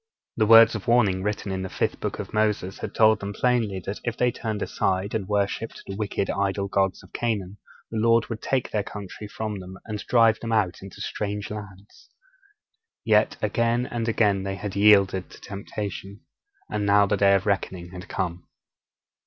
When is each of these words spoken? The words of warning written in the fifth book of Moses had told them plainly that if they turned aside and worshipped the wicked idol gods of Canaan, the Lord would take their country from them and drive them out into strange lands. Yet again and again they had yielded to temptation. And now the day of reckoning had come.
The 0.35 0.47
words 0.47 0.73
of 0.73 0.87
warning 0.87 1.21
written 1.21 1.51
in 1.51 1.61
the 1.61 1.69
fifth 1.69 1.99
book 1.99 2.17
of 2.17 2.33
Moses 2.33 2.79
had 2.79 2.95
told 2.95 3.19
them 3.19 3.33
plainly 3.33 3.79
that 3.85 3.99
if 4.03 4.17
they 4.17 4.31
turned 4.31 4.63
aside 4.63 5.13
and 5.13 5.27
worshipped 5.27 5.83
the 5.85 5.95
wicked 5.95 6.27
idol 6.27 6.67
gods 6.67 7.03
of 7.03 7.13
Canaan, 7.13 7.59
the 7.91 7.99
Lord 7.99 8.25
would 8.27 8.41
take 8.41 8.71
their 8.71 8.81
country 8.81 9.27
from 9.27 9.59
them 9.59 9.77
and 9.85 9.99
drive 10.07 10.39
them 10.39 10.51
out 10.51 10.81
into 10.81 11.01
strange 11.01 11.51
lands. 11.51 12.09
Yet 13.05 13.37
again 13.43 13.85
and 13.85 14.07
again 14.07 14.41
they 14.41 14.55
had 14.55 14.75
yielded 14.75 15.29
to 15.29 15.39
temptation. 15.39 16.21
And 16.67 16.83
now 16.83 17.05
the 17.05 17.15
day 17.17 17.35
of 17.35 17.45
reckoning 17.45 17.91
had 17.91 18.07
come. 18.09 18.47